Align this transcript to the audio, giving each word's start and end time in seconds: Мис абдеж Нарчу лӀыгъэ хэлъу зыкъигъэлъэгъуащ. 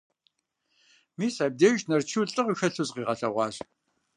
Мис 1.17 1.35
абдеж 1.45 1.79
Нарчу 1.89 2.21
лӀыгъэ 2.31 2.53
хэлъу 2.59 2.85
зыкъигъэлъэгъуащ. 2.87 3.55